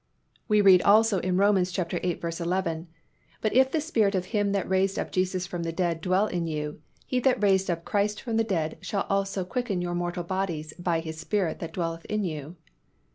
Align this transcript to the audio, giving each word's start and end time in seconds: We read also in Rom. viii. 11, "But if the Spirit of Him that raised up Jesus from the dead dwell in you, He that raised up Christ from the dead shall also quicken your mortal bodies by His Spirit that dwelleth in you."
We 0.47 0.61
read 0.61 0.81
also 0.81 1.19
in 1.19 1.37
Rom. 1.37 1.57
viii. 1.63 2.19
11, 2.39 2.87
"But 3.39 3.53
if 3.53 3.71
the 3.71 3.79
Spirit 3.79 4.15
of 4.15 4.25
Him 4.25 4.51
that 4.51 4.67
raised 4.67 4.97
up 4.97 5.11
Jesus 5.11 5.45
from 5.45 5.61
the 5.61 5.71
dead 5.71 6.01
dwell 6.01 6.25
in 6.25 6.47
you, 6.47 6.81
He 7.05 7.19
that 7.19 7.39
raised 7.43 7.69
up 7.69 7.85
Christ 7.85 8.19
from 8.19 8.37
the 8.37 8.43
dead 8.43 8.79
shall 8.81 9.05
also 9.11 9.45
quicken 9.45 9.79
your 9.79 9.93
mortal 9.93 10.23
bodies 10.23 10.73
by 10.79 11.01
His 11.01 11.19
Spirit 11.19 11.59
that 11.59 11.73
dwelleth 11.73 12.05
in 12.05 12.23
you." 12.23 12.55